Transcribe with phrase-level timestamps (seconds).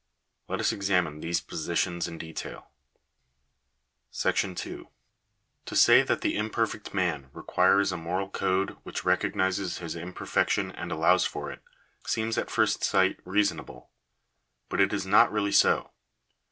[0.47, 2.71] Let us examine these positions in detail.
[4.25, 4.89] M To
[5.75, 11.25] say that the imperfect man requires a moral code which recognises his imperfection and allows
[11.25, 11.61] for it,
[12.07, 13.91] seems at first sight reasonable.
[14.69, 15.91] But it is not really so.